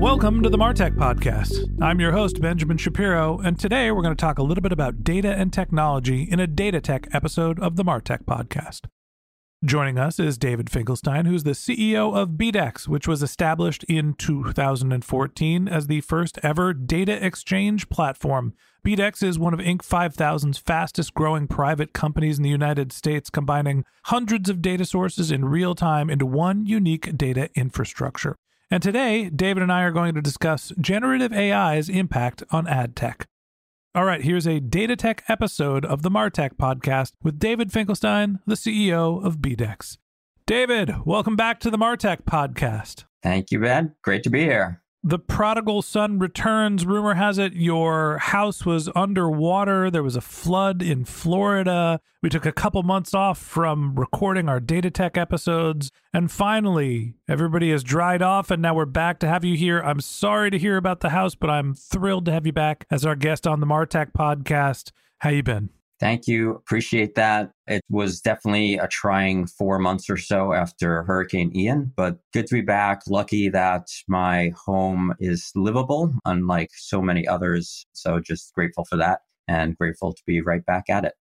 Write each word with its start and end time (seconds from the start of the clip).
Welcome 0.00 0.42
to 0.42 0.50
the 0.50 0.58
Martech 0.58 0.94
Podcast. 0.94 1.74
I'm 1.80 2.00
your 2.00 2.12
host, 2.12 2.42
Benjamin 2.42 2.76
Shapiro, 2.76 3.38
and 3.38 3.58
today 3.58 3.90
we're 3.90 4.02
going 4.02 4.14
to 4.14 4.20
talk 4.20 4.38
a 4.38 4.42
little 4.42 4.60
bit 4.60 4.70
about 4.70 5.02
data 5.02 5.32
and 5.32 5.50
technology 5.50 6.24
in 6.24 6.38
a 6.38 6.46
Data 6.46 6.82
Tech 6.82 7.08
episode 7.14 7.58
of 7.60 7.76
the 7.76 7.82
Martech 7.82 8.24
Podcast. 8.24 8.82
Joining 9.64 9.98
us 9.98 10.20
is 10.20 10.36
David 10.36 10.68
Finkelstein, 10.68 11.24
who's 11.24 11.44
the 11.44 11.52
CEO 11.52 12.14
of 12.14 12.32
BDEX, 12.32 12.86
which 12.86 13.08
was 13.08 13.22
established 13.22 13.84
in 13.84 14.12
2014 14.12 15.66
as 15.66 15.86
the 15.86 16.02
first 16.02 16.38
ever 16.42 16.74
data 16.74 17.24
exchange 17.24 17.88
platform. 17.88 18.52
BDEX 18.86 19.22
is 19.22 19.38
one 19.38 19.54
of 19.54 19.60
Inc. 19.60 19.78
5000's 19.78 20.58
fastest 20.58 21.14
growing 21.14 21.48
private 21.48 21.94
companies 21.94 22.36
in 22.36 22.42
the 22.42 22.50
United 22.50 22.92
States, 22.92 23.30
combining 23.30 23.82
hundreds 24.04 24.50
of 24.50 24.60
data 24.60 24.84
sources 24.84 25.30
in 25.30 25.46
real 25.46 25.74
time 25.74 26.10
into 26.10 26.26
one 26.26 26.66
unique 26.66 27.16
data 27.16 27.48
infrastructure. 27.54 28.36
And 28.68 28.82
today, 28.82 29.30
David 29.30 29.62
and 29.62 29.70
I 29.70 29.82
are 29.82 29.92
going 29.92 30.14
to 30.16 30.22
discuss 30.22 30.72
generative 30.80 31.32
AI's 31.32 31.88
impact 31.88 32.42
on 32.50 32.66
ad 32.66 32.96
tech. 32.96 33.28
All 33.94 34.04
right, 34.04 34.20
here's 34.20 34.46
a 34.46 34.58
data 34.58 34.96
tech 34.96 35.22
episode 35.28 35.84
of 35.84 36.02
the 36.02 36.10
Martech 36.10 36.56
podcast 36.56 37.12
with 37.22 37.38
David 37.38 37.72
Finkelstein, 37.72 38.40
the 38.44 38.56
CEO 38.56 39.24
of 39.24 39.38
BDEX. 39.38 39.98
David, 40.46 41.06
welcome 41.06 41.36
back 41.36 41.60
to 41.60 41.70
the 41.70 41.78
Martech 41.78 42.24
podcast. 42.24 43.04
Thank 43.22 43.52
you, 43.52 43.60
Ben. 43.60 43.94
Great 44.02 44.24
to 44.24 44.30
be 44.30 44.42
here 44.42 44.82
the 45.06 45.20
prodigal 45.20 45.82
son 45.82 46.18
returns. 46.18 46.84
Rumor 46.84 47.14
has 47.14 47.38
it 47.38 47.52
your 47.52 48.18
house 48.18 48.66
was 48.66 48.90
underwater. 48.96 49.88
There 49.88 50.02
was 50.02 50.16
a 50.16 50.20
flood 50.20 50.82
in 50.82 51.04
Florida. 51.04 52.00
We 52.24 52.28
took 52.28 52.44
a 52.44 52.50
couple 52.50 52.82
months 52.82 53.14
off 53.14 53.38
from 53.38 53.94
recording 53.94 54.48
our 54.48 54.58
data 54.58 54.90
tech 54.90 55.16
episodes. 55.16 55.92
And 56.12 56.28
finally, 56.28 57.14
everybody 57.28 57.70
has 57.70 57.84
dried 57.84 58.20
off 58.20 58.50
and 58.50 58.60
now 58.60 58.74
we're 58.74 58.84
back 58.84 59.20
to 59.20 59.28
have 59.28 59.44
you 59.44 59.56
here. 59.56 59.78
I'm 59.78 60.00
sorry 60.00 60.50
to 60.50 60.58
hear 60.58 60.76
about 60.76 61.00
the 61.00 61.10
house, 61.10 61.36
but 61.36 61.50
I'm 61.50 61.72
thrilled 61.72 62.24
to 62.24 62.32
have 62.32 62.44
you 62.44 62.52
back 62.52 62.84
as 62.90 63.06
our 63.06 63.14
guest 63.14 63.46
on 63.46 63.60
the 63.60 63.66
Martech 63.66 64.10
podcast. 64.10 64.90
How 65.18 65.30
you 65.30 65.44
been? 65.44 65.70
Thank 65.98 66.26
you. 66.26 66.50
Appreciate 66.50 67.14
that. 67.14 67.52
It 67.66 67.82
was 67.88 68.20
definitely 68.20 68.76
a 68.76 68.86
trying 68.86 69.46
four 69.46 69.78
months 69.78 70.10
or 70.10 70.18
so 70.18 70.52
after 70.52 71.04
Hurricane 71.04 71.50
Ian, 71.56 71.92
but 71.96 72.18
good 72.34 72.46
to 72.48 72.54
be 72.54 72.60
back. 72.60 73.00
Lucky 73.08 73.48
that 73.48 73.86
my 74.06 74.52
home 74.66 75.14
is 75.20 75.50
livable, 75.54 76.12
unlike 76.26 76.70
so 76.74 77.00
many 77.00 77.26
others. 77.26 77.86
So 77.94 78.20
just 78.20 78.52
grateful 78.54 78.84
for 78.84 78.96
that 78.96 79.20
and 79.48 79.76
grateful 79.78 80.12
to 80.12 80.22
be 80.26 80.42
right 80.42 80.64
back 80.66 80.84
at 80.90 81.06
it. 81.06 81.14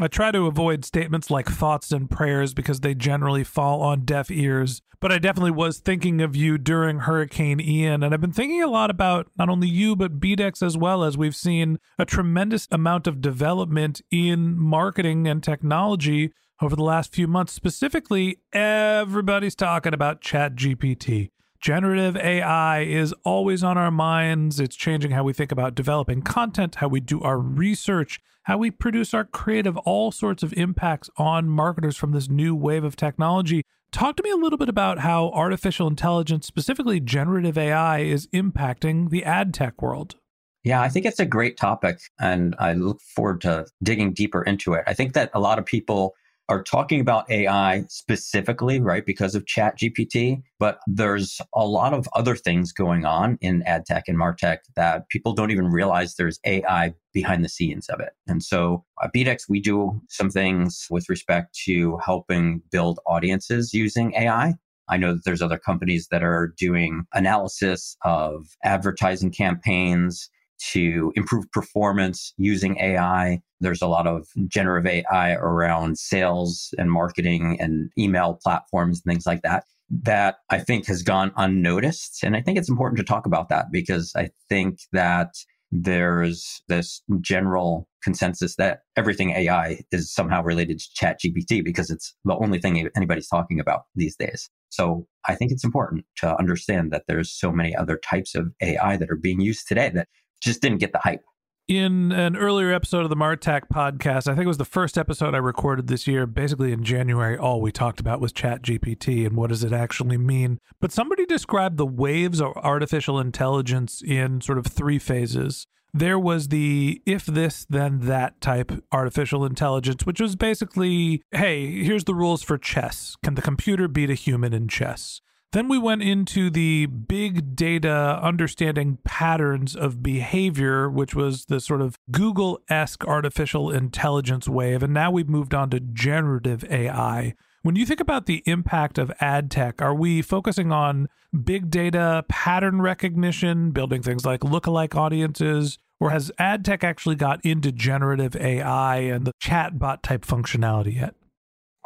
I 0.00 0.08
try 0.08 0.32
to 0.32 0.46
avoid 0.46 0.84
statements 0.84 1.30
like 1.30 1.48
thoughts 1.48 1.92
and 1.92 2.10
prayers 2.10 2.52
because 2.52 2.80
they 2.80 2.94
generally 2.94 3.44
fall 3.44 3.80
on 3.82 4.04
deaf 4.04 4.28
ears. 4.30 4.82
But 5.00 5.12
I 5.12 5.18
definitely 5.18 5.52
was 5.52 5.78
thinking 5.78 6.20
of 6.20 6.34
you 6.34 6.58
during 6.58 7.00
Hurricane 7.00 7.60
Ian. 7.60 8.02
And 8.02 8.12
I've 8.12 8.20
been 8.20 8.32
thinking 8.32 8.62
a 8.62 8.68
lot 8.68 8.90
about 8.90 9.30
not 9.38 9.48
only 9.48 9.68
you, 9.68 9.94
but 9.94 10.18
BDEX 10.18 10.64
as 10.66 10.76
well, 10.76 11.04
as 11.04 11.16
we've 11.16 11.36
seen 11.36 11.78
a 11.98 12.04
tremendous 12.04 12.66
amount 12.72 13.06
of 13.06 13.20
development 13.20 14.00
in 14.10 14.58
marketing 14.58 15.28
and 15.28 15.42
technology 15.42 16.32
over 16.60 16.74
the 16.74 16.82
last 16.82 17.14
few 17.14 17.28
months. 17.28 17.52
Specifically, 17.52 18.38
everybody's 18.52 19.54
talking 19.54 19.94
about 19.94 20.22
ChatGPT. 20.22 21.30
Generative 21.64 22.14
AI 22.18 22.82
is 22.82 23.14
always 23.24 23.64
on 23.64 23.78
our 23.78 23.90
minds. 23.90 24.60
It's 24.60 24.76
changing 24.76 25.12
how 25.12 25.24
we 25.24 25.32
think 25.32 25.50
about 25.50 25.74
developing 25.74 26.20
content, 26.20 26.74
how 26.74 26.88
we 26.88 27.00
do 27.00 27.22
our 27.22 27.38
research, 27.38 28.20
how 28.42 28.58
we 28.58 28.70
produce 28.70 29.14
our 29.14 29.24
creative, 29.24 29.78
all 29.78 30.12
sorts 30.12 30.42
of 30.42 30.52
impacts 30.58 31.08
on 31.16 31.48
marketers 31.48 31.96
from 31.96 32.12
this 32.12 32.28
new 32.28 32.54
wave 32.54 32.84
of 32.84 32.96
technology. 32.96 33.62
Talk 33.92 34.16
to 34.16 34.22
me 34.22 34.28
a 34.28 34.36
little 34.36 34.58
bit 34.58 34.68
about 34.68 34.98
how 34.98 35.30
artificial 35.30 35.86
intelligence, 35.86 36.46
specifically 36.46 37.00
generative 37.00 37.56
AI, 37.56 38.00
is 38.00 38.26
impacting 38.26 39.08
the 39.08 39.24
ad 39.24 39.54
tech 39.54 39.80
world. 39.80 40.16
Yeah, 40.64 40.82
I 40.82 40.90
think 40.90 41.06
it's 41.06 41.18
a 41.18 41.24
great 41.24 41.56
topic, 41.56 41.98
and 42.20 42.54
I 42.58 42.74
look 42.74 43.00
forward 43.00 43.40
to 43.40 43.64
digging 43.82 44.12
deeper 44.12 44.42
into 44.42 44.74
it. 44.74 44.84
I 44.86 44.92
think 44.92 45.14
that 45.14 45.30
a 45.32 45.40
lot 45.40 45.58
of 45.58 45.64
people 45.64 46.14
are 46.48 46.62
talking 46.62 47.00
about 47.00 47.30
AI 47.30 47.84
specifically, 47.88 48.80
right, 48.80 49.06
because 49.06 49.34
of 49.34 49.46
Chat 49.46 49.78
GPT, 49.78 50.42
but 50.58 50.78
there's 50.86 51.40
a 51.54 51.66
lot 51.66 51.94
of 51.94 52.06
other 52.14 52.36
things 52.36 52.72
going 52.72 53.04
on 53.04 53.38
in 53.40 53.62
ad 53.62 53.86
tech 53.86 54.04
and 54.08 54.18
martech 54.18 54.58
that 54.76 55.08
people 55.08 55.32
don't 55.32 55.50
even 55.50 55.68
realize 55.68 56.14
there's 56.14 56.40
AI 56.44 56.94
behind 57.12 57.44
the 57.44 57.48
scenes 57.48 57.88
of 57.88 58.00
it. 58.00 58.10
And 58.26 58.42
so 58.42 58.84
at 59.02 59.14
BDEX, 59.14 59.48
we 59.48 59.60
do 59.60 60.00
some 60.08 60.28
things 60.28 60.86
with 60.90 61.08
respect 61.08 61.58
to 61.64 61.98
helping 62.04 62.60
build 62.70 63.00
audiences 63.06 63.72
using 63.72 64.14
AI. 64.14 64.54
I 64.88 64.96
know 64.98 65.14
that 65.14 65.24
there's 65.24 65.40
other 65.40 65.58
companies 65.58 66.08
that 66.10 66.22
are 66.22 66.52
doing 66.58 67.06
analysis 67.14 67.96
of 68.02 68.48
advertising 68.64 69.30
campaigns 69.30 70.28
to 70.72 71.12
improve 71.16 71.50
performance 71.52 72.32
using 72.36 72.78
AI. 72.78 73.40
There's 73.60 73.82
a 73.82 73.86
lot 73.86 74.06
of 74.06 74.26
generative 74.46 75.04
AI 75.06 75.34
around 75.34 75.98
sales 75.98 76.72
and 76.78 76.90
marketing 76.90 77.56
and 77.60 77.90
email 77.98 78.38
platforms 78.42 79.02
and 79.04 79.12
things 79.12 79.26
like 79.26 79.42
that 79.42 79.64
that 79.90 80.36
I 80.50 80.58
think 80.58 80.86
has 80.86 81.02
gone 81.02 81.32
unnoticed. 81.36 82.22
And 82.22 82.36
I 82.36 82.40
think 82.40 82.58
it's 82.58 82.70
important 82.70 82.98
to 82.98 83.04
talk 83.04 83.26
about 83.26 83.48
that 83.50 83.66
because 83.70 84.12
I 84.16 84.30
think 84.48 84.78
that 84.92 85.34
there's 85.70 86.62
this 86.68 87.02
general 87.20 87.88
consensus 88.02 88.56
that 88.56 88.80
everything 88.96 89.30
AI 89.30 89.80
is 89.90 90.12
somehow 90.12 90.42
related 90.42 90.78
to 90.78 90.88
Chat 90.94 91.20
GPT 91.20 91.64
because 91.64 91.90
it's 91.90 92.14
the 92.24 92.36
only 92.36 92.60
thing 92.60 92.88
anybody's 92.96 93.28
talking 93.28 93.58
about 93.58 93.82
these 93.94 94.14
days. 94.16 94.48
So 94.68 95.06
I 95.26 95.34
think 95.34 95.52
it's 95.52 95.64
important 95.64 96.04
to 96.18 96.36
understand 96.38 96.92
that 96.92 97.04
there's 97.08 97.32
so 97.32 97.50
many 97.50 97.74
other 97.74 97.96
types 97.96 98.34
of 98.34 98.52
AI 98.60 98.96
that 98.96 99.10
are 99.10 99.16
being 99.16 99.40
used 99.40 99.66
today 99.66 99.90
that 99.94 100.08
just 100.42 100.60
didn't 100.62 100.78
get 100.78 100.92
the 100.92 100.98
hype. 100.98 101.22
In 101.66 102.12
an 102.12 102.36
earlier 102.36 102.74
episode 102.74 103.04
of 103.04 103.08
the 103.08 103.16
Martech 103.16 103.68
podcast, 103.72 104.28
I 104.28 104.34
think 104.34 104.44
it 104.44 104.48
was 104.48 104.58
the 104.58 104.66
first 104.66 104.98
episode 104.98 105.34
I 105.34 105.38
recorded 105.38 105.86
this 105.86 106.06
year. 106.06 106.26
Basically, 106.26 106.72
in 106.72 106.84
January, 106.84 107.38
all 107.38 107.62
we 107.62 107.72
talked 107.72 108.00
about 108.00 108.20
was 108.20 108.32
Chat 108.32 108.60
GPT 108.60 109.24
and 109.24 109.34
what 109.34 109.48
does 109.48 109.64
it 109.64 109.72
actually 109.72 110.18
mean. 110.18 110.58
But 110.78 110.92
somebody 110.92 111.24
described 111.24 111.78
the 111.78 111.86
waves 111.86 112.42
of 112.42 112.52
artificial 112.56 113.18
intelligence 113.18 114.02
in 114.02 114.42
sort 114.42 114.58
of 114.58 114.66
three 114.66 114.98
phases. 114.98 115.66
There 115.94 116.18
was 116.18 116.48
the 116.48 117.00
if 117.06 117.24
this, 117.24 117.64
then 117.70 118.00
that 118.00 118.42
type 118.42 118.70
artificial 118.92 119.46
intelligence, 119.46 120.04
which 120.04 120.20
was 120.20 120.36
basically 120.36 121.22
hey, 121.30 121.82
here's 121.82 122.04
the 122.04 122.14
rules 122.14 122.42
for 122.42 122.58
chess. 122.58 123.16
Can 123.24 123.36
the 123.36 123.42
computer 123.42 123.88
beat 123.88 124.10
a 124.10 124.14
human 124.14 124.52
in 124.52 124.68
chess? 124.68 125.22
Then 125.54 125.68
we 125.68 125.78
went 125.78 126.02
into 126.02 126.50
the 126.50 126.86
big 126.86 127.54
data 127.54 128.18
understanding 128.20 128.98
patterns 129.04 129.76
of 129.76 130.02
behavior, 130.02 130.90
which 130.90 131.14
was 131.14 131.44
the 131.44 131.60
sort 131.60 131.80
of 131.80 131.96
Google 132.10 132.58
esque 132.68 133.04
artificial 133.04 133.70
intelligence 133.70 134.48
wave. 134.48 134.82
And 134.82 134.92
now 134.92 135.12
we've 135.12 135.28
moved 135.28 135.54
on 135.54 135.70
to 135.70 135.78
generative 135.78 136.64
AI. 136.68 137.36
When 137.62 137.76
you 137.76 137.86
think 137.86 138.00
about 138.00 138.26
the 138.26 138.42
impact 138.46 138.98
of 138.98 139.12
ad 139.20 139.48
tech, 139.48 139.80
are 139.80 139.94
we 139.94 140.22
focusing 140.22 140.72
on 140.72 141.08
big 141.44 141.70
data, 141.70 142.24
pattern 142.28 142.82
recognition, 142.82 143.70
building 143.70 144.02
things 144.02 144.26
like 144.26 144.40
lookalike 144.40 144.96
audiences? 144.96 145.78
Or 146.00 146.10
has 146.10 146.32
ad 146.36 146.64
tech 146.64 146.82
actually 146.82 147.14
got 147.14 147.40
into 147.44 147.70
generative 147.70 148.34
AI 148.34 148.96
and 148.96 149.24
the 149.24 149.32
chatbot 149.40 150.02
type 150.02 150.26
functionality 150.26 150.96
yet? 150.96 151.14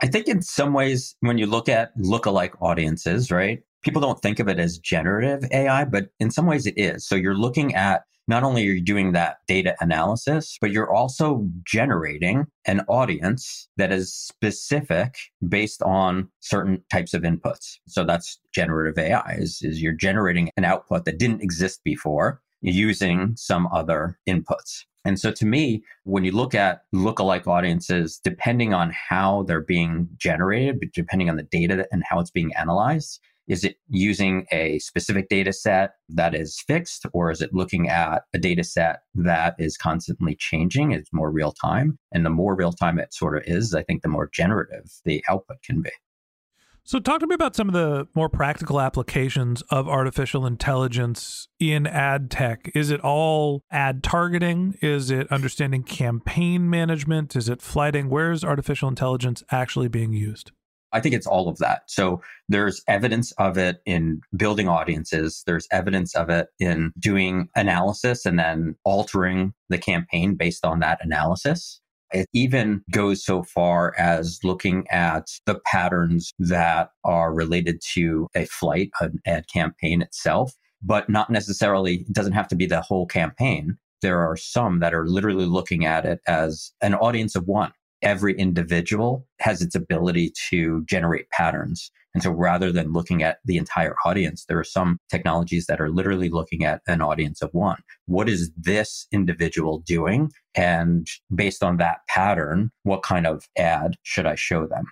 I 0.01 0.07
think 0.07 0.29
in 0.29 0.43
some 0.43 0.73
ways, 0.73 1.17
when 1.21 1.39
you 1.39 1.47
look 1.47 1.69
at 1.69 1.97
lookalike 1.99 2.55
audiences, 2.61 3.31
right, 3.31 3.61
people 3.83 4.01
don't 4.01 4.21
think 4.21 4.39
of 4.39 4.49
it 4.49 4.59
as 4.59 4.79
generative 4.79 5.49
AI, 5.53 5.85
but 5.85 6.11
in 6.21 6.31
some 6.31 6.47
ways 6.47 6.67
it 6.67 6.75
is. 6.77 7.07
So 7.07 7.15
you're 7.15 7.35
looking 7.35 7.75
at 7.75 8.03
not 8.29 8.43
only 8.43 8.69
are 8.69 8.73
you 8.73 8.83
doing 8.83 9.13
that 9.13 9.39
data 9.49 9.75
analysis, 9.81 10.59
but 10.61 10.71
you're 10.71 10.93
also 10.93 11.49
generating 11.65 12.45
an 12.67 12.83
audience 12.87 13.69
that 13.79 13.91
is 13.91 14.15
specific 14.15 15.17
based 15.49 15.83
on 15.83 16.29
certain 16.41 16.85
types 16.93 17.15
of 17.15 17.23
inputs. 17.23 17.77
So 17.87 18.05
that's 18.05 18.39
generative 18.55 18.99
AI 18.99 19.37
is, 19.39 19.61
is 19.63 19.81
you're 19.81 19.95
generating 19.95 20.51
an 20.59 20.65
output 20.65 21.07
that 21.07 21.19
didn't 21.19 21.43
exist 21.43 21.81
before 21.85 22.43
using 22.61 23.33
some 23.37 23.67
other 23.73 24.19
inputs. 24.29 24.85
And 25.09 25.19
so 25.19 25.33
to 25.33 25.47
me, 25.47 25.83
when 26.05 26.25
you 26.25 26.33
look 26.33 26.55
at 26.55 26.83
lookalike 26.95 27.47
audiences, 27.47 28.21
depending 28.23 28.75
on 28.75 28.93
how 28.93 29.45
they're 29.45 29.63
being 29.63 30.07
generated, 30.19 30.91
depending 30.93 31.31
on 31.31 31.37
the 31.37 31.45
data 31.45 31.89
and 31.91 32.05
how 32.07 32.21
it's 32.21 32.31
being 32.31 32.55
analyzed, 32.57 33.19
is 33.49 33.65
it 33.65 33.77
using 33.89 34.45
a 34.53 34.79
specific 34.81 35.31
data 35.31 35.55
set 35.55 35.93
that 36.11 36.35
is 36.35 36.63
fixed, 36.67 37.07
or 37.15 37.31
is 37.31 37.41
it 37.41 37.55
looking 37.55 37.89
at 37.89 38.25
a 38.35 38.39
data 38.39 38.63
set 38.63 39.01
that 39.15 39.55
is 39.59 39.79
constantly 39.79 40.37
changing? 40.39 40.93
It's 40.93 41.09
more 41.11 41.31
real 41.31 41.53
time. 41.53 41.99
And 42.13 42.27
the 42.27 42.31
more 42.31 42.55
real 42.55 42.73
time 42.73 42.99
it 42.99 43.15
sort 43.15 43.39
of 43.39 43.45
is, 43.47 43.75
I 43.75 43.85
think 43.85 44.03
the 44.03 44.09
more 44.11 44.29
generative 44.31 44.93
the 45.07 45.25
output 45.27 45.63
can 45.63 45.81
be. 45.81 45.91
So, 46.89 46.99
talk 46.99 47.21
to 47.21 47.27
me 47.27 47.35
about 47.35 47.55
some 47.55 47.69
of 47.69 47.75
the 47.75 48.09
more 48.15 48.31
practical 48.31 48.81
applications 48.81 49.61
of 49.69 49.87
artificial 49.87 50.47
intelligence 50.47 51.47
in 51.61 51.87
ad 51.87 52.31
tech. 52.31 52.73
Is 52.75 52.91
it 52.91 53.03
all 53.03 53.63
ad 53.71 54.03
targeting? 54.03 54.75
Is 54.81 55.11
it 55.11 55.31
understanding 55.31 55.83
campaign 55.83 56.71
management? 56.71 57.37
Is 57.37 57.51
it 57.51 57.61
flighting? 57.61 58.09
Where's 58.09 58.43
artificial 58.43 58.89
intelligence 58.89 59.43
actually 59.51 59.89
being 59.89 60.15
used? 60.15 60.53
I 60.91 61.01
think 61.01 61.15
it's 61.15 61.27
all 61.27 61.51
of 61.51 61.59
that. 61.59 61.83
So 61.89 62.23
there's 62.49 62.83
evidence 62.89 63.33
of 63.33 63.59
it 63.59 63.83
in 63.85 64.23
building 64.35 64.67
audiences. 64.67 65.43
There's 65.47 65.69
evidence 65.71 66.15
of 66.17 66.31
it 66.31 66.47
in 66.59 66.93
doing 66.99 67.51
analysis 67.55 68.25
and 68.25 68.39
then 68.39 68.77
altering 68.85 69.53
the 69.69 69.77
campaign 69.77 70.37
based 70.37 70.65
on 70.65 70.81
that 70.81 71.01
analysis. 71.03 71.83
It 72.13 72.29
even 72.33 72.83
goes 72.91 73.25
so 73.25 73.43
far 73.43 73.95
as 73.99 74.41
looking 74.43 74.87
at 74.89 75.29
the 75.47 75.61
patterns 75.67 76.33
that 76.39 76.91
are 77.05 77.33
related 77.33 77.83
to 77.95 78.29
a 78.35 78.47
flight, 78.47 78.91
an 79.01 79.21
ad 79.27 79.47
campaign 79.49 80.01
itself, 80.03 80.55
but 80.83 81.09
not 81.09 81.31
necessarily, 81.31 81.97
it 81.97 82.13
doesn't 82.13 82.33
have 82.33 82.49
to 82.49 82.57
be 82.57 82.67
the 82.67 82.81
whole 82.81 83.07
campaign. 83.07 83.77
There 84.01 84.21
are 84.21 84.37
some 84.37 84.79
that 84.81 84.95
are 84.95 85.07
literally 85.07 85.47
looking 85.47 85.85
at 85.85 86.07
it 86.07 86.21
as 86.27 86.73
an 86.81 86.95
audience 86.95 87.35
of 87.35 87.47
one 87.47 87.73
every 88.03 88.37
individual 88.39 89.27
has 89.41 89.63
its 89.63 89.75
ability 89.75 90.33
to 90.51 90.85
generate 90.87 91.31
patterns. 91.31 91.91
And 92.15 92.23
so 92.23 92.31
rather 92.31 92.73
than 92.73 92.93
looking 92.93 93.23
at 93.23 93.39
the 93.45 93.59
entire 93.59 93.95
audience, 94.05 94.45
there 94.47 94.59
are 94.59 94.65
some 94.65 94.99
technologies 95.11 95.67
that 95.67 95.81
are 95.81 95.91
literally 95.91 96.31
looking 96.31 96.65
at 96.65 96.81
an 96.87 97.03
audience 97.03 97.43
of 97.43 97.51
one. 97.53 97.81
What 98.07 98.29
is 98.29 98.51
this 98.57 99.07
individual 99.13 99.81
doing? 99.81 100.31
And 100.55 101.07
based 101.35 101.63
on 101.63 101.77
that 101.77 101.99
pattern, 102.09 102.71
what 102.83 103.03
kind 103.03 103.27
of 103.27 103.45
ad 103.57 103.97
should 104.03 104.27
I 104.27 104.35
show 104.35 104.67
them? 104.67 104.87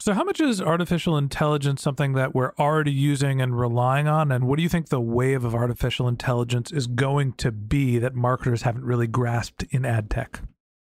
So, 0.00 0.12
how 0.12 0.24
much 0.24 0.40
is 0.40 0.60
artificial 0.60 1.16
intelligence 1.16 1.80
something 1.80 2.14
that 2.14 2.34
we're 2.34 2.52
already 2.58 2.90
using 2.90 3.40
and 3.40 3.58
relying 3.58 4.08
on? 4.08 4.32
And 4.32 4.46
what 4.46 4.56
do 4.56 4.62
you 4.62 4.68
think 4.68 4.88
the 4.88 5.00
wave 5.00 5.44
of 5.44 5.54
artificial 5.54 6.08
intelligence 6.08 6.72
is 6.72 6.88
going 6.88 7.34
to 7.34 7.52
be 7.52 7.98
that 8.00 8.14
marketers 8.14 8.62
haven't 8.62 8.84
really 8.84 9.06
grasped 9.06 9.64
in 9.70 9.84
ad 9.84 10.10
tech? 10.10 10.40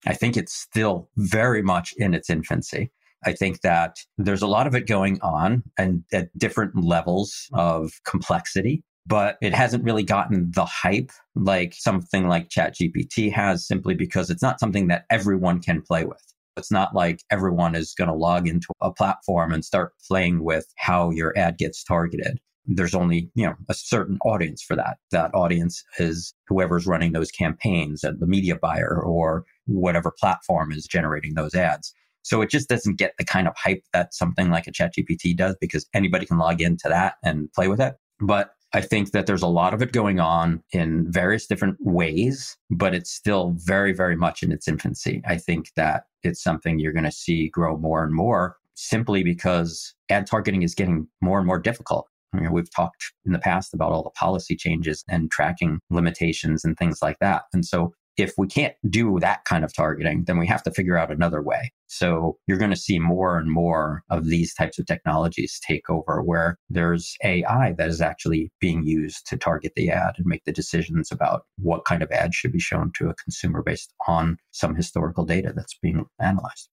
I 0.06 0.14
think 0.14 0.36
it's 0.36 0.54
still 0.54 1.08
very 1.16 1.62
much 1.62 1.94
in 1.96 2.14
its 2.14 2.28
infancy. 2.30 2.90
I 3.24 3.32
think 3.32 3.62
that 3.62 3.96
there's 4.18 4.42
a 4.42 4.46
lot 4.46 4.66
of 4.66 4.74
it 4.74 4.86
going 4.86 5.18
on 5.22 5.62
and 5.78 6.04
at 6.12 6.36
different 6.38 6.84
levels 6.84 7.48
of 7.54 7.92
complexity, 8.04 8.84
but 9.06 9.36
it 9.40 9.54
hasn't 9.54 9.84
really 9.84 10.02
gotten 10.02 10.50
the 10.54 10.66
hype 10.66 11.10
like 11.34 11.74
something 11.74 12.28
like 12.28 12.50
ChatGPT 12.50 13.32
has 13.32 13.66
simply 13.66 13.94
because 13.94 14.28
it's 14.28 14.42
not 14.42 14.60
something 14.60 14.88
that 14.88 15.04
everyone 15.10 15.60
can 15.60 15.80
play 15.80 16.04
with. 16.04 16.22
It's 16.56 16.70
not 16.70 16.94
like 16.94 17.20
everyone 17.30 17.74
is 17.74 17.94
going 17.94 18.08
to 18.08 18.14
log 18.14 18.46
into 18.46 18.68
a 18.80 18.92
platform 18.92 19.52
and 19.52 19.64
start 19.64 19.92
playing 20.06 20.44
with 20.44 20.66
how 20.76 21.10
your 21.10 21.36
ad 21.36 21.58
gets 21.58 21.82
targeted 21.82 22.38
there's 22.66 22.94
only 22.94 23.30
you 23.34 23.46
know 23.46 23.54
a 23.68 23.74
certain 23.74 24.18
audience 24.24 24.62
for 24.62 24.76
that. 24.76 24.98
That 25.10 25.34
audience 25.34 25.84
is 25.98 26.34
whoever's 26.48 26.86
running 26.86 27.12
those 27.12 27.30
campaigns 27.30 28.04
and 28.04 28.20
the 28.20 28.26
media 28.26 28.56
buyer 28.56 29.00
or 29.02 29.44
whatever 29.66 30.10
platform 30.10 30.72
is 30.72 30.86
generating 30.86 31.34
those 31.34 31.54
ads. 31.54 31.94
So 32.22 32.40
it 32.40 32.48
just 32.48 32.70
doesn't 32.70 32.96
get 32.96 33.14
the 33.18 33.24
kind 33.24 33.46
of 33.46 33.54
hype 33.56 33.84
that 33.92 34.14
something 34.14 34.50
like 34.50 34.66
a 34.66 34.72
chat 34.72 34.94
gpt 34.96 35.36
does 35.36 35.56
because 35.60 35.86
anybody 35.92 36.24
can 36.24 36.38
log 36.38 36.60
into 36.62 36.88
that 36.88 37.16
and 37.22 37.52
play 37.52 37.68
with 37.68 37.80
it. 37.80 37.96
But 38.20 38.50
i 38.72 38.80
think 38.80 39.12
that 39.12 39.26
there's 39.26 39.42
a 39.42 39.46
lot 39.46 39.74
of 39.74 39.82
it 39.82 39.92
going 39.92 40.18
on 40.18 40.62
in 40.72 41.10
various 41.12 41.46
different 41.46 41.76
ways 41.80 42.56
but 42.70 42.92
it's 42.92 43.10
still 43.10 43.54
very 43.58 43.92
very 43.92 44.16
much 44.16 44.42
in 44.42 44.52
its 44.52 44.66
infancy. 44.68 45.22
I 45.26 45.36
think 45.36 45.72
that 45.76 46.06
it's 46.22 46.42
something 46.42 46.78
you're 46.78 46.92
going 46.92 47.04
to 47.04 47.12
see 47.12 47.48
grow 47.48 47.76
more 47.76 48.02
and 48.02 48.14
more 48.14 48.56
simply 48.74 49.22
because 49.22 49.94
ad 50.10 50.26
targeting 50.26 50.62
is 50.62 50.74
getting 50.74 51.06
more 51.20 51.38
and 51.38 51.46
more 51.46 51.60
difficult 51.60 52.08
we've 52.50 52.72
talked 52.74 53.12
in 53.24 53.32
the 53.32 53.38
past 53.38 53.74
about 53.74 53.92
all 53.92 54.02
the 54.02 54.10
policy 54.10 54.56
changes 54.56 55.04
and 55.08 55.30
tracking 55.30 55.80
limitations 55.90 56.64
and 56.64 56.76
things 56.76 57.00
like 57.02 57.18
that. 57.20 57.44
And 57.52 57.64
so 57.64 57.92
if 58.16 58.34
we 58.38 58.46
can't 58.46 58.74
do 58.88 59.18
that 59.20 59.44
kind 59.44 59.64
of 59.64 59.74
targeting, 59.74 60.24
then 60.24 60.38
we 60.38 60.46
have 60.46 60.62
to 60.62 60.70
figure 60.70 60.96
out 60.96 61.10
another 61.10 61.42
way. 61.42 61.72
So 61.86 62.38
you're 62.46 62.58
going 62.58 62.70
to 62.70 62.76
see 62.76 62.98
more 62.98 63.38
and 63.38 63.50
more 63.50 64.02
of 64.10 64.26
these 64.26 64.54
types 64.54 64.78
of 64.78 64.86
technologies 64.86 65.60
take 65.66 65.88
over 65.90 66.22
where 66.22 66.58
there's 66.68 67.16
AI 67.24 67.74
that 67.78 67.88
is 67.88 68.00
actually 68.00 68.50
being 68.60 68.84
used 68.84 69.26
to 69.28 69.36
target 69.36 69.72
the 69.76 69.90
ad 69.90 70.14
and 70.16 70.26
make 70.26 70.44
the 70.44 70.52
decisions 70.52 71.10
about 71.10 71.42
what 71.58 71.84
kind 71.84 72.02
of 72.02 72.10
ad 72.10 72.34
should 72.34 72.52
be 72.52 72.60
shown 72.60 72.92
to 72.96 73.08
a 73.08 73.14
consumer 73.14 73.62
based 73.62 73.92
on 74.06 74.38
some 74.50 74.74
historical 74.74 75.24
data 75.24 75.52
that's 75.54 75.76
being 75.82 76.04
analyzed. 76.20 76.68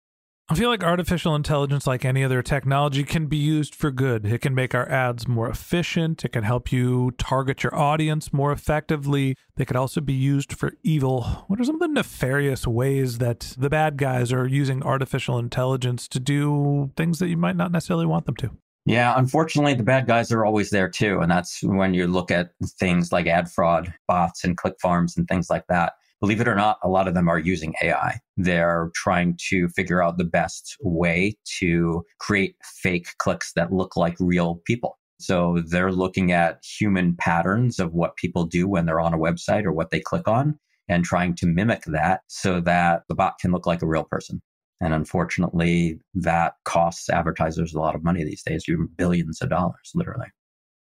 I 0.49 0.55
feel 0.55 0.69
like 0.69 0.81
artificial 0.81 1.35
intelligence, 1.35 1.85
like 1.85 2.05
any 2.05 2.23
other 2.23 2.41
technology, 2.41 3.03
can 3.03 3.25
be 3.25 3.35
used 3.35 3.75
for 3.75 3.91
good. 3.91 4.25
It 4.25 4.39
can 4.39 4.55
make 4.55 4.73
our 4.73 4.87
ads 4.89 5.27
more 5.27 5.49
efficient. 5.49 6.23
It 6.23 6.29
can 6.29 6.43
help 6.43 6.71
you 6.71 7.11
target 7.17 7.63
your 7.63 7.75
audience 7.75 8.31
more 8.31 8.53
effectively. 8.53 9.35
They 9.57 9.65
could 9.65 9.75
also 9.75 9.99
be 9.99 10.13
used 10.13 10.53
for 10.53 10.71
evil. 10.83 11.23
What 11.47 11.59
are 11.59 11.65
some 11.65 11.75
of 11.75 11.81
the 11.81 11.89
nefarious 11.89 12.65
ways 12.65 13.17
that 13.17 13.55
the 13.57 13.69
bad 13.69 13.97
guys 13.97 14.31
are 14.31 14.47
using 14.47 14.81
artificial 14.83 15.37
intelligence 15.37 16.07
to 16.07 16.19
do 16.19 16.91
things 16.95 17.19
that 17.19 17.27
you 17.27 17.35
might 17.35 17.57
not 17.57 17.73
necessarily 17.73 18.05
want 18.05 18.25
them 18.25 18.35
to? 18.37 18.51
Yeah, 18.85 19.15
unfortunately, 19.17 19.73
the 19.73 19.83
bad 19.83 20.07
guys 20.07 20.31
are 20.31 20.45
always 20.45 20.69
there 20.69 20.87
too. 20.87 21.19
And 21.19 21.29
that's 21.29 21.61
when 21.61 21.93
you 21.93 22.07
look 22.07 22.31
at 22.31 22.51
things 22.79 23.11
like 23.11 23.27
ad 23.27 23.51
fraud, 23.51 23.93
bots, 24.07 24.45
and 24.45 24.55
click 24.55 24.75
farms 24.81 25.17
and 25.17 25.27
things 25.27 25.49
like 25.49 25.67
that 25.67 25.95
believe 26.19 26.41
it 26.41 26.47
or 26.47 26.55
not, 26.55 26.77
a 26.83 26.89
lot 26.89 27.07
of 27.07 27.13
them 27.13 27.27
are 27.27 27.39
using 27.39 27.73
AI. 27.81 28.19
They're 28.37 28.89
trying 28.95 29.37
to 29.49 29.67
figure 29.69 30.01
out 30.01 30.17
the 30.17 30.23
best 30.23 30.75
way 30.81 31.37
to 31.59 32.03
create 32.19 32.55
fake 32.63 33.07
clicks 33.19 33.53
that 33.53 33.71
look 33.71 33.95
like 33.95 34.15
real 34.19 34.61
people. 34.65 34.97
So 35.19 35.63
they're 35.65 35.91
looking 35.91 36.31
at 36.31 36.63
human 36.63 37.15
patterns 37.15 37.79
of 37.79 37.93
what 37.93 38.17
people 38.17 38.45
do 38.45 38.67
when 38.67 38.85
they're 38.85 38.99
on 38.99 39.13
a 39.13 39.17
website 39.17 39.65
or 39.65 39.71
what 39.71 39.89
they 39.89 39.99
click 39.99 40.27
on 40.27 40.59
and 40.87 41.03
trying 41.03 41.35
to 41.35 41.47
mimic 41.47 41.83
that 41.85 42.21
so 42.27 42.61
that 42.61 43.03
the 43.09 43.15
bot 43.15 43.39
can 43.39 43.51
look 43.51 43.65
like 43.65 43.81
a 43.81 43.87
real 43.87 44.03
person. 44.03 44.41
And 44.79 44.93
unfortunately, 44.93 45.99
that 46.13 46.53
costs 46.65 47.09
advertisers 47.09 47.73
a 47.73 47.79
lot 47.79 47.95
of 47.95 48.03
money 48.03 48.23
these 48.23 48.43
days, 48.43 48.63
billions 48.95 49.41
of 49.41 49.49
dollars, 49.49 49.91
literally. 49.95 50.27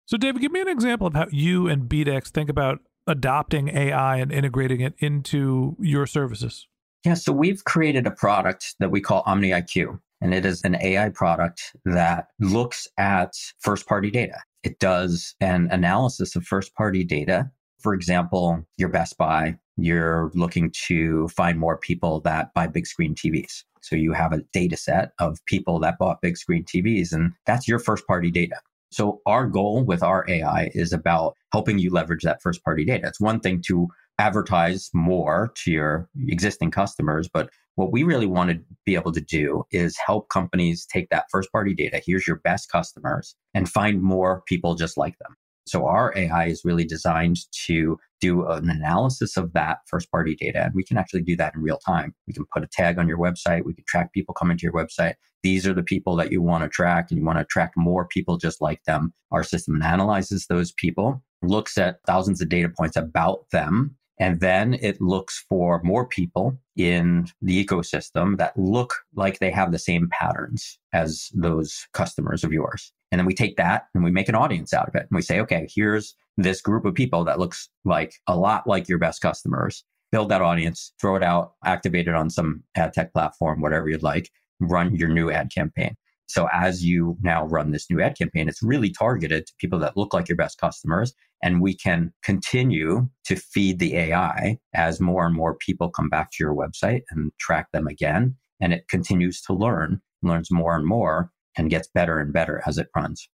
So, 0.06 0.18
David, 0.18 0.42
give 0.42 0.52
me 0.52 0.62
an 0.62 0.68
example 0.68 1.08
of 1.08 1.16
how 1.16 1.28
you 1.32 1.68
and 1.68 1.90
BDEX 1.90 2.30
think 2.30 2.50
about 2.50 2.80
adopting 3.10 3.76
AI 3.76 4.18
and 4.18 4.32
integrating 4.32 4.80
it 4.80 4.94
into 5.00 5.76
your 5.80 6.06
services? 6.06 6.68
Yeah, 7.06 7.16
so 7.16 7.32
we've 7.32 7.64
created 7.64 8.06
a 8.06 8.12
product 8.12 8.76
that 8.80 8.92
we 8.92 9.02
call 9.02 9.24
Omni 9.26 9.50
IQ, 9.50 10.00
and 10.22 10.34
it 10.34 10.46
is 10.46 10.62
an 10.64 10.78
AI 10.82 11.10
product 11.10 11.76
that 11.86 12.28
looks 12.40 12.88
at 12.98 13.34
first 13.60 13.88
party 13.88 14.12
data. 14.12 14.40
It 14.64 14.80
does 14.80 15.36
an 15.40 15.70
analysis 15.72 16.36
of 16.36 16.44
first 16.44 16.76
party 16.76 17.04
data. 17.04 17.50
For 17.80 17.94
example, 17.94 18.66
your 18.78 18.90
Best 18.90 19.18
Buy, 19.18 19.58
you're 19.78 20.30
looking 20.36 20.72
to 20.88 21.30
find 21.30 21.58
more 21.58 21.78
people 21.78 22.20
that 22.22 22.54
buy 22.54 22.68
big 22.68 22.86
screen 22.86 23.16
TVs. 23.16 23.64
So 23.82 23.96
you 23.96 24.12
have 24.12 24.34
a 24.34 24.42
data 24.52 24.76
set 24.76 25.14
of 25.20 25.40
people 25.46 25.80
that 25.80 25.98
bought 25.98 26.22
big 26.22 26.38
screen 26.38 26.66
TVs, 26.66 27.14
and 27.14 27.32
that's 27.46 27.68
your 27.68 27.80
first 27.80 28.06
party 28.06 28.30
data. 28.30 28.58
So 28.92 29.22
our 29.26 29.48
goal 29.48 29.84
with 29.84 30.02
our 30.04 30.26
AI 30.28 30.72
is 30.74 30.94
about 30.94 31.36
helping 31.52 31.80
you 31.80 31.92
leverage 31.92 32.24
that 32.24 32.42
first 32.42 32.64
party 32.64 32.86
data. 32.86 33.08
It's 33.08 33.22
one 33.22 33.40
thing 33.40 33.62
to 33.68 33.88
advertise 34.18 34.90
more 34.94 35.52
to 35.56 35.72
your 35.72 36.10
existing 36.28 36.72
customers, 36.72 37.30
but 37.32 37.50
what 37.76 37.92
we 37.92 38.04
really 38.04 38.26
want 38.26 38.52
to 38.52 38.60
be 38.86 38.96
able 38.96 39.14
to 39.14 39.22
do 39.22 39.64
is 39.72 39.98
help 40.06 40.28
companies 40.30 40.86
take 40.86 41.10
that 41.10 41.26
first 41.32 41.52
party 41.52 41.74
data. 41.74 42.02
Here's 42.06 42.28
your 42.28 42.38
best 42.38 42.70
customers 42.70 43.36
and 43.54 43.70
find 43.70 44.02
more 44.02 44.44
people 44.48 44.76
just 44.76 44.98
like 44.98 45.18
them. 45.20 45.36
So 45.66 45.86
our 45.86 46.12
AI 46.18 46.48
is 46.48 46.66
really 46.66 46.84
designed 46.84 47.38
to 47.68 47.98
do 48.20 48.46
an 48.48 48.70
analysis 48.70 49.38
of 49.38 49.54
that 49.54 49.80
first 49.88 50.12
party 50.12 50.36
data. 50.36 50.66
And 50.66 50.74
we 50.74 50.84
can 50.84 50.98
actually 50.98 51.24
do 51.24 51.36
that 51.38 51.56
in 51.56 51.62
real 51.62 51.78
time. 51.78 52.14
We 52.28 52.34
can 52.34 52.46
put 52.54 52.64
a 52.64 52.68
tag 52.68 53.00
on 53.00 53.08
your 53.08 53.18
website. 53.18 53.66
We 53.66 53.74
can 53.74 53.86
track 53.88 54.14
people 54.14 54.34
coming 54.34 54.58
to 54.58 54.64
your 54.64 54.74
website. 54.74 55.16
These 55.44 55.66
are 55.66 55.74
the 55.74 55.84
people 55.84 56.16
that 56.18 56.32
you 56.32 56.42
want 56.42 56.64
to 56.64 56.70
track 56.70 57.08
and 57.10 57.20
you 57.20 57.26
want 57.26 57.38
to 57.38 57.44
attract 57.44 57.76
more 57.78 58.06
people 58.06 58.38
just 58.38 58.62
like 58.62 58.84
them. 58.84 59.14
Our 59.32 59.44
system 59.44 59.82
analyzes 59.82 60.48
those 60.48 60.72
people, 60.74 61.24
looks 61.42 61.78
at 61.78 62.00
thousands 62.06 62.42
of 62.42 62.50
data 62.50 62.70
points 62.70 62.98
about 62.98 63.50
them 63.52 63.96
and 64.20 64.42
then 64.42 64.74
it 64.76 65.00
looks 65.00 65.46
for 65.48 65.82
more 65.82 66.06
people 66.06 66.60
in 66.76 67.28
the 67.42 67.64
ecosystem 67.64 68.38
that 68.38 68.58
look 68.58 68.96
like 69.16 69.40
they 69.40 69.52
have 69.52 69.72
the 69.72 69.80
same 69.80 70.10
patterns 70.12 70.78
as 70.92 71.30
those 71.34 71.88
customers 71.94 72.44
of 72.44 72.52
yours. 72.52 72.92
And 73.12 73.20
then 73.20 73.26
we 73.26 73.34
take 73.34 73.58
that 73.58 73.88
and 73.94 74.04
we 74.04 74.12
make 74.12 74.30
an 74.30 74.36
audience 74.36 74.74
out 74.74 74.88
of 74.88 74.96
it. 74.96 75.08
And 75.10 75.16
we 75.16 75.22
say, 75.22 75.40
okay, 75.40 75.68
here's 75.74 76.16
this 76.38 76.62
group 76.62 76.86
of 76.86 76.94
people 76.94 77.24
that 77.26 77.40
looks 77.40 77.70
like 77.86 78.14
a 78.28 78.38
lot 78.38 78.68
like 78.68 78.88
your 78.88 79.00
best 79.00 79.22
customers. 79.22 79.84
Build 80.12 80.30
that 80.30 80.42
audience, 80.42 80.94
throw 81.00 81.16
it 81.16 81.24
out, 81.24 81.54
activate 81.66 82.08
it 82.08 82.16
on 82.16 82.30
some 82.30 82.64
ad 82.76 82.94
tech 82.94 83.14
platform, 83.14 83.62
whatever 83.62 83.90
you'd 83.90 84.04
like, 84.04 84.30
run 84.60 84.96
your 84.96 85.10
new 85.10 85.30
ad 85.30 85.52
campaign. 85.54 85.96
So 86.28 86.48
as 86.54 86.86
you 86.86 87.18
now 87.22 87.46
run 87.48 87.72
this 87.72 87.90
new 87.90 88.00
ad 88.02 88.18
campaign, 88.18 88.48
it's 88.48 88.62
really 88.62 88.92
targeted 88.92 89.48
to 89.48 89.54
people 89.60 89.80
that 89.80 89.98
look 89.98 90.14
like 90.14 90.30
your 90.30 90.36
best 90.36 90.60
customers. 90.60 91.14
And 91.42 91.62
we 91.62 91.76
can 91.76 92.14
continue 92.24 93.10
to 93.26 93.36
feed 93.36 93.80
the 93.80 93.96
AI 93.96 94.60
as 94.76 95.00
more 95.00 95.26
and 95.26 95.36
more 95.36 95.56
people 95.56 95.90
come 95.90 96.10
back 96.10 96.30
to 96.32 96.44
your 96.44 96.54
website 96.54 97.02
and 97.10 97.32
track 97.40 97.68
them 97.72 97.88
again. 97.88 98.36
And 98.62 98.74
it 98.74 98.88
continues 98.90 99.42
to 99.44 99.54
learn, 99.54 100.02
learns 100.22 100.52
more 100.52 100.76
and 100.76 100.86
more, 100.86 101.32
and 101.60 101.70
gets 101.70 101.90
better 101.90 102.20
and 102.20 102.32
better 102.32 102.64
as 102.66 102.78
it 102.78 102.88
runs. 102.96 103.30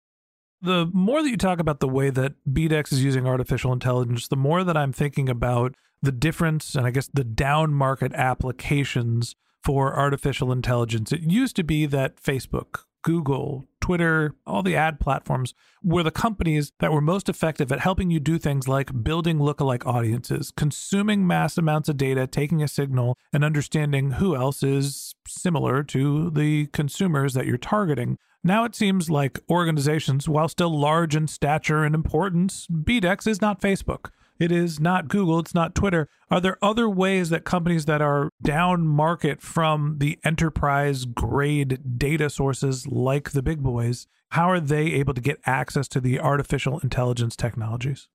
The 0.61 0.89
more 0.93 1.21
that 1.21 1.29
you 1.29 1.35
talk 1.35 1.59
about 1.59 1.81
the 1.81 1.89
way 1.89 2.09
that 2.09 2.33
BDEX 2.49 2.93
is 2.93 3.03
using 3.03 3.27
artificial 3.27 3.73
intelligence, 3.73 4.29
the 4.29 4.37
more 4.37 4.63
that 4.63 4.77
I'm 4.77 4.93
thinking 4.93 5.27
about 5.27 5.75
the 6.01 6.13
difference 6.13 6.73
and 6.73 6.87
I 6.87 6.91
guess 6.91 7.09
the 7.13 7.25
down 7.25 7.73
market 7.73 8.13
applications 8.13 9.35
for 9.61 9.93
artificial 9.93 10.53
intelligence. 10.53 11.11
It 11.11 11.21
used 11.21 11.57
to 11.57 11.63
be 11.63 11.85
that 11.87 12.15
Facebook, 12.15 12.83
Google, 13.03 13.67
Twitter, 13.79 14.33
all 14.47 14.63
the 14.63 14.75
ad 14.75 14.99
platforms 14.99 15.53
were 15.83 16.03
the 16.03 16.11
companies 16.11 16.71
that 16.79 16.91
were 16.91 17.01
most 17.01 17.27
effective 17.27 17.71
at 17.71 17.81
helping 17.81 18.09
you 18.09 18.19
do 18.19 18.39
things 18.39 18.67
like 18.67 19.03
building 19.03 19.39
lookalike 19.39 19.85
audiences, 19.85 20.51
consuming 20.55 21.27
mass 21.27 21.57
amounts 21.57 21.89
of 21.89 21.97
data, 21.97 22.25
taking 22.25 22.63
a 22.63 22.67
signal, 22.67 23.17
and 23.33 23.43
understanding 23.43 24.11
who 24.11 24.35
else 24.35 24.63
is 24.63 25.13
similar 25.27 25.83
to 25.83 26.31
the 26.31 26.67
consumers 26.67 27.33
that 27.33 27.45
you're 27.45 27.57
targeting. 27.57 28.17
Now 28.41 28.63
it 28.63 28.75
seems 28.75 29.09
like 29.09 29.39
organizations, 29.49 30.27
while 30.27 30.47
still 30.47 30.77
large 30.77 31.15
in 31.15 31.27
stature 31.27 31.83
and 31.83 31.93
importance, 31.93 32.67
BDEX 32.67 33.27
is 33.27 33.41
not 33.41 33.61
Facebook. 33.61 34.11
It 34.39 34.51
is 34.51 34.79
not 34.79 35.07
Google, 35.07 35.39
it's 35.39 35.53
not 35.53 35.75
Twitter. 35.75 36.07
Are 36.29 36.41
there 36.41 36.57
other 36.61 36.89
ways 36.89 37.29
that 37.29 37.43
companies 37.43 37.85
that 37.85 38.01
are 38.01 38.29
down 38.41 38.87
market 38.87 39.41
from 39.41 39.97
the 39.99 40.19
enterprise 40.23 41.05
grade 41.05 41.97
data 41.97 42.29
sources 42.29 42.87
like 42.87 43.31
the 43.31 43.43
big 43.43 43.61
boys, 43.61 44.07
how 44.31 44.49
are 44.49 44.59
they 44.59 44.85
able 44.93 45.13
to 45.13 45.21
get 45.21 45.39
access 45.45 45.87
to 45.89 46.01
the 46.01 46.19
artificial 46.19 46.79
intelligence 46.79 47.35
technologies? 47.35 48.07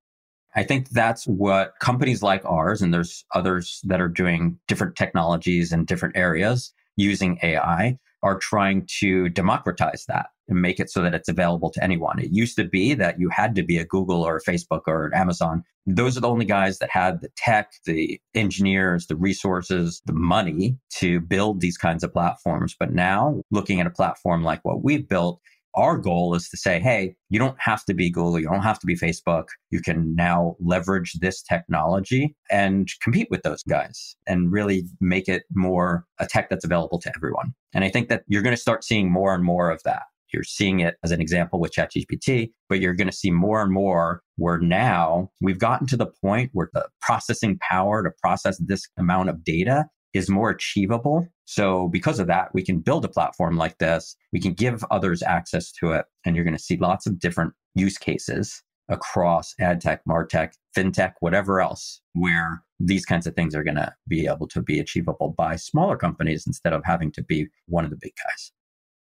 I 0.57 0.65
think 0.65 0.89
that's 0.89 1.25
what 1.27 1.75
companies 1.79 2.23
like 2.23 2.45
ours, 2.45 2.83
and 2.83 2.93
there's 2.93 3.25
others 3.35 3.81
that 3.85 4.01
are 4.01 4.09
doing 4.09 4.59
different 4.67 4.97
technologies 4.97 5.73
in 5.73 5.85
different 5.85 6.17
areas 6.17 6.73
using 6.97 7.39
AI, 7.45 7.97
are 8.23 8.39
trying 8.39 8.87
to 9.01 9.29
democratize 9.29 10.05
that 10.09 10.27
and 10.49 10.61
make 10.61 10.81
it 10.81 10.91
so 10.91 11.03
that 11.03 11.15
it's 11.15 11.29
available 11.29 11.71
to 11.71 11.83
anyone. 11.83 12.19
It 12.19 12.31
used 12.33 12.57
to 12.57 12.65
be 12.65 12.95
that 12.95 13.21
you 13.21 13.29
had 13.29 13.55
to 13.57 13.63
be 13.63 13.79
a 13.79 13.85
Google 13.85 14.23
or 14.23 14.37
a 14.37 14.43
Facebook 14.43 14.83
or 14.87 15.07
an 15.07 15.15
Amazon. 15.15 15.63
Those 15.87 16.17
are 16.17 16.21
the 16.21 16.29
only 16.29 16.45
guys 16.45 16.79
that 16.79 16.91
had 16.91 17.21
the 17.21 17.29
tech, 17.37 17.73
the 17.85 18.21
engineers, 18.35 19.07
the 19.07 19.17
resources, 19.17 20.03
the 20.07 20.13
money 20.13 20.79
to 20.97 21.21
build 21.21 21.61
these 21.61 21.79
kinds 21.79 22.03
of 22.03 22.13
platforms. 22.13 22.75
But 22.79 22.93
now 22.93 23.43
looking 23.51 23.81
at 23.81 23.87
a 23.87 23.91
platform 23.91 24.43
like 24.43 24.65
what 24.65 24.83
we've 24.83 25.09
built, 25.09 25.41
our 25.75 25.97
goal 25.97 26.35
is 26.35 26.49
to 26.49 26.57
say, 26.57 26.81
hey, 26.81 27.15
you 27.29 27.39
don't 27.39 27.57
have 27.61 27.85
to 27.85 27.95
be 27.95 28.11
Google, 28.11 28.41
you 28.41 28.49
don't 28.49 28.63
have 28.63 28.79
to 28.81 28.87
be 28.87 28.97
Facebook. 28.97 29.47
You 29.71 29.81
can 29.81 30.15
now 30.15 30.57
leverage 30.61 31.13
this 31.21 31.43
technology 31.43 32.35
and 32.51 32.89
compete 33.03 33.29
with 33.31 33.43
those 33.43 33.63
guys 33.65 34.17
and 34.27 34.51
really 34.51 34.85
make 35.01 35.29
it 35.29 35.45
more 35.55 36.05
a 36.19 36.27
tech 36.27 36.51
that's 36.51 36.65
available 36.65 36.99
to 37.01 37.13
everyone. 37.15 37.55
And 37.73 37.85
I 37.85 37.91
think 37.91 38.09
that 38.09 38.25
you're 38.27 38.43
going 38.43 38.57
to 38.57 38.61
start 38.61 38.85
seeing 38.85 39.11
more 39.11 39.35
and 39.35 39.45
more 39.45 39.71
of 39.71 39.83
that. 39.85 40.03
You're 40.33 40.45
seeing 40.45 40.81
it 40.81 40.97
as 41.03 41.11
an 41.11 41.21
example 41.21 41.59
with 41.59 41.73
ChatGPT, 41.73 42.53
but 42.69 42.81
you're 42.81 42.95
going 42.95 43.09
to 43.09 43.17
see 43.17 43.31
more 43.31 43.63
and 43.63 43.73
more 43.73 44.23
where 44.37 44.59
now 44.59 45.31
we've 45.41 45.59
gotten 45.59 45.87
to 45.89 45.97
the 45.97 46.07
point 46.07 46.51
where 46.53 46.69
the 46.75 46.87
processing 47.01 47.59
power 47.61 48.03
to 48.03 48.11
process 48.23 48.59
this 48.59 48.87
amount 48.99 49.31
of 49.31 49.43
data 49.43 49.87
is 50.15 50.29
more 50.29 50.50
achievable. 50.50 51.27
So 51.45 51.88
because 51.88 52.19
of 52.19 52.27
that, 52.29 52.49
we 52.55 52.62
can 52.62 52.81
build 52.81 53.05
a 53.05 53.09
platform 53.09 53.57
like 53.57 53.79
this. 53.79 54.17
We 54.33 54.41
can 54.41 54.53
give 54.53 54.85
others 54.91 55.23
access 55.23 55.71
to 55.73 55.93
it. 55.93 56.07
And 56.25 56.35
you're 56.35 56.45
going 56.45 56.57
to 56.57 56.62
see 56.62 56.77
lots 56.77 57.07
of 57.07 57.19
different 57.19 57.53
use 57.75 57.99
cases 57.99 58.62
across 58.88 59.55
ad 59.61 59.81
tech, 59.81 60.00
martech, 60.09 60.53
fintech, 60.77 61.12
whatever 61.21 61.61
else, 61.61 62.00
where 62.15 62.62
these 62.81 63.05
kinds 63.05 63.27
of 63.27 63.35
things 63.35 63.55
are 63.55 63.65
going 63.65 63.77
to 63.77 63.93
be 64.07 64.27
able 64.27 64.49
to 64.49 64.62
be 64.62 64.81
achievable 64.81 65.35
by 65.37 65.57
smaller 65.57 65.97
companies 65.97 66.47
instead 66.47 66.73
of 66.73 66.83
having 66.85 67.12
to 67.12 67.23
be 67.23 67.49
one 67.67 67.85
of 67.85 67.91
the 67.91 67.99
big 68.00 68.12
guys. 68.25 68.53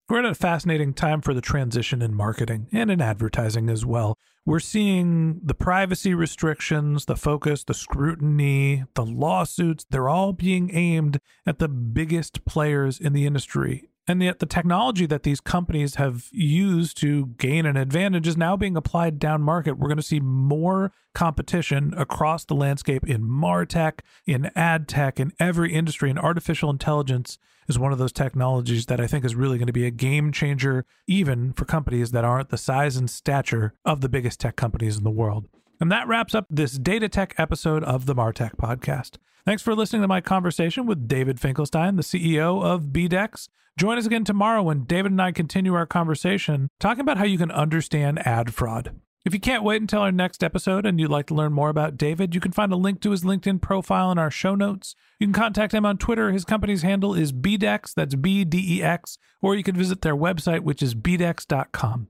We're 0.10 0.20
at 0.20 0.26
a 0.26 0.36
fascinating 0.36 0.94
time 0.94 1.22
for 1.22 1.34
the 1.34 1.42
transition 1.42 2.02
in 2.02 2.14
marketing 2.14 2.68
and 2.74 2.92
in 2.92 3.02
advertising 3.02 3.70
as 3.70 3.86
well. 3.86 4.18
We're 4.46 4.60
seeing 4.60 5.40
the 5.42 5.54
privacy 5.54 6.14
restrictions, 6.14 7.06
the 7.06 7.16
focus, 7.16 7.64
the 7.64 7.74
scrutiny, 7.74 8.84
the 8.96 9.06
lawsuits, 9.06 9.86
they're 9.90 10.10
all 10.10 10.34
being 10.34 10.76
aimed 10.76 11.22
at 11.46 11.60
the 11.60 11.70
biggest 11.70 12.44
players 12.44 13.00
in 13.00 13.14
the 13.14 13.26
industry. 13.26 13.90
And 14.06 14.22
yet, 14.22 14.40
the 14.40 14.46
technology 14.46 15.06
that 15.06 15.24
these 15.24 15.40
companies 15.40 15.96
have 15.96 16.28
used 16.34 16.98
to 16.98 17.28
gain 17.38 17.66
an 17.66 17.78
advantage 17.78 18.28
is 18.28 18.36
now 18.36 18.58
being 18.58 18.76
applied 18.76 19.18
down 19.18 19.42
market. 19.42 19.78
We're 19.78 19.88
going 19.88 19.96
to 19.96 20.04
see 20.04 20.20
more 20.20 20.92
competition 21.16 21.94
across 21.96 22.44
the 22.44 22.56
landscape 22.56 23.08
in 23.08 23.22
MarTech, 23.22 24.00
in 24.26 24.52
ad 24.58 24.90
tech, 24.90 25.22
in 25.22 25.32
every 25.40 25.74
industry, 25.74 26.10
in 26.10 26.18
artificial 26.18 26.70
intelligence 26.70 27.38
is 27.68 27.80
one 27.80 27.92
of 27.92 27.98
those 27.98 28.12
technologies 28.12 28.86
that 28.88 29.00
I 29.00 29.08
think 29.08 29.26
is 29.26 29.36
really 29.36 29.58
going 29.58 29.68
to 29.68 29.74
be 29.74 29.86
a 29.86 29.92
game 29.92 30.32
changer, 30.32 30.86
even 31.08 31.54
for 31.54 31.66
companies 31.66 32.12
that 32.12 32.26
aren't 32.26 32.50
the 32.50 32.58
size 32.58 32.96
and 32.96 33.10
stature 33.10 33.74
of 33.86 34.02
the 34.02 34.10
biggest 34.10 34.40
tech 34.40 34.56
companies 34.56 34.98
in 34.98 35.04
the 35.04 35.12
world. 35.12 35.48
And 35.80 35.92
that 35.92 36.08
wraps 36.08 36.36
up 36.36 36.46
this 36.50 36.78
Data 36.78 37.10
Tech 37.10 37.36
episode 37.38 37.84
of 37.84 38.06
the 38.06 38.16
Martech 38.16 38.56
podcast. 38.56 39.18
Thanks 39.46 39.62
for 39.62 39.76
listening 39.76 40.02
to 40.02 40.08
my 40.08 40.22
conversation 40.22 40.86
with 40.86 41.08
David 41.08 41.40
Finkelstein, 41.40 41.98
the 41.98 42.04
CEO 42.04 42.64
of 42.64 42.94
BDEX. 42.94 43.50
Join 43.78 43.98
us 43.98 44.06
again 44.06 44.24
tomorrow 44.24 44.64
when 44.64 44.86
David 44.86 45.12
and 45.12 45.22
I 45.22 45.32
continue 45.32 45.74
our 45.74 45.86
conversation 45.86 46.70
talking 46.80 47.02
about 47.02 47.18
how 47.18 47.26
you 47.26 47.38
can 47.38 47.52
understand 47.52 48.26
ad 48.26 48.54
fraud. 48.54 48.96
If 49.26 49.34
you 49.34 49.40
can't 49.40 49.64
wait 49.64 49.82
until 49.82 50.02
our 50.02 50.12
next 50.12 50.44
episode 50.44 50.86
and 50.86 51.00
you'd 51.00 51.10
like 51.10 51.28
to 51.28 51.34
learn 51.34 51.54
more 51.54 51.70
about 51.70 51.96
David, 51.96 52.36
you 52.36 52.42
can 52.42 52.52
find 52.52 52.74
a 52.74 52.76
link 52.76 53.00
to 53.02 53.12
his 53.12 53.24
LinkedIn 53.24 53.62
profile 53.62 54.12
in 54.12 54.18
our 54.18 54.30
show 54.30 54.54
notes. 54.54 54.96
You 55.18 55.28
can 55.28 55.34
contact 55.34 55.74
him 55.74 55.86
on 55.86 55.98
Twitter. 55.98 56.32
His 56.32 56.44
company's 56.44 56.82
handle 56.82 57.14
is 57.14 57.32
BDEX, 57.32 57.94
that's 57.94 58.16
B 58.16 58.44
D 58.44 58.80
E 58.80 58.84
X, 58.84 59.18
or 59.42 59.56
you 59.56 59.64
can 59.64 59.78
visit 59.78 60.02
their 60.02 60.16
website, 60.16 60.60
which 60.60 60.84
is 60.84 60.94
bdex.com. 60.94 62.10